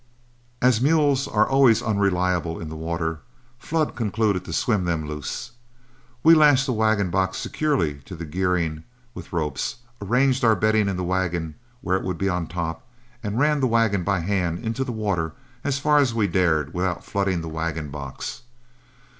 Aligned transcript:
As 0.63 0.81
mules 0.81 1.27
are 1.27 1.47
always 1.47 1.83
unreliable 1.83 2.59
in 2.59 2.69
the 2.69 2.75
water, 2.75 3.19
Flood 3.59 3.95
concluded 3.95 4.43
to 4.45 4.51
swim 4.51 4.85
them 4.85 5.05
loose. 5.07 5.51
We 6.23 6.33
lashed 6.33 6.65
the 6.65 6.73
wagon 6.73 7.11
box 7.11 7.37
securely 7.37 7.99
to 8.05 8.15
the 8.15 8.25
gearing 8.25 8.83
with 9.13 9.31
ropes, 9.31 9.75
arranged 10.01 10.43
our 10.43 10.55
bedding 10.55 10.89
in 10.89 10.97
the 10.97 11.03
wagon 11.03 11.53
where 11.81 11.97
it 11.97 12.03
would 12.03 12.17
be 12.17 12.29
on 12.29 12.47
top, 12.47 12.83
and 13.21 13.37
ran 13.37 13.59
the 13.59 13.67
wagon 13.67 14.03
by 14.03 14.21
hand 14.21 14.65
into 14.65 14.83
the 14.83 14.91
water 14.91 15.33
as 15.63 15.77
far 15.77 15.99
as 15.99 16.15
we 16.15 16.25
dared 16.25 16.73
without 16.73 17.05
flooding 17.05 17.41
the 17.41 17.47
wagon 17.47 17.91
box. 17.91 18.41